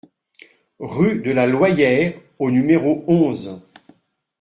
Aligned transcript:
Rue 0.79 1.21
de 1.21 1.29
la 1.29 1.45
Loyère 1.45 2.15
au 2.39 2.49
numéro 2.49 3.03
onze 3.05 3.61